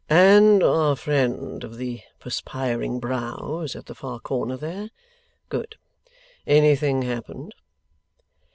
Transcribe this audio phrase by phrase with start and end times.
[0.09, 4.89] 'And our friend of the perspiring brow is at the far corner there?
[5.47, 5.75] Good.
[6.47, 7.53] Anything happened?